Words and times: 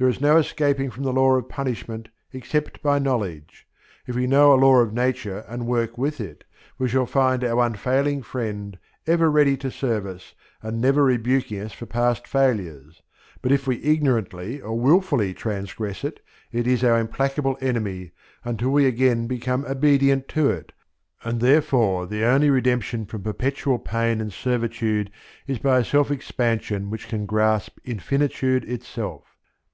There 0.00 0.08
is 0.08 0.20
no 0.20 0.36
escaping 0.36 0.92
from 0.92 1.02
the 1.02 1.12
law 1.12 1.34
of 1.34 1.48
punishment, 1.48 2.08
except 2.32 2.80
by 2.84 3.00
knowledge. 3.00 3.66
If 4.06 4.14
we 4.14 4.28
know 4.28 4.52
a 4.52 4.54
law 4.54 4.76
of 4.78 4.92
Nature 4.94 5.44
and 5.48 5.66
work 5.66 5.98
with 5.98 6.20
it, 6.20 6.44
we 6.78 6.86
shall 6.88 7.04
find 7.04 7.42
it 7.42 7.48
our 7.48 7.66
unfailing 7.66 8.22
friend, 8.22 8.78
ever 9.08 9.28
ready 9.28 9.56
to 9.56 9.72
serve 9.72 10.06
us, 10.06 10.34
and 10.62 10.80
never 10.80 11.02
rebuking 11.02 11.58
us 11.58 11.72
for 11.72 11.86
past 11.86 12.28
failures; 12.28 13.02
but 13.42 13.50
if 13.50 13.66
we 13.66 13.82
ignorantly 13.82 14.60
or 14.60 14.78
wilfully 14.78 15.34
transgress 15.34 16.04
it, 16.04 16.20
it 16.52 16.68
is 16.68 16.84
our 16.84 17.00
implacable 17.00 17.58
enemy, 17.60 18.12
until 18.44 18.70
we 18.70 18.86
again 18.86 19.26
become 19.26 19.64
obedient 19.64 20.28
to 20.28 20.48
it; 20.48 20.70
and 21.24 21.40
therefore 21.40 22.06
the 22.06 22.24
only 22.24 22.50
redemption 22.50 23.04
from 23.04 23.24
perpetual 23.24 23.80
pain 23.80 24.20
and 24.20 24.32
servitude 24.32 25.10
is 25.48 25.58
by 25.58 25.80
a 25.80 25.84
self 25.84 26.08
expansion 26.12 26.88
which 26.88 27.08
can 27.08 27.26
grasp 27.26 27.78
infinitude 27.84 28.62
itself. 28.70 29.24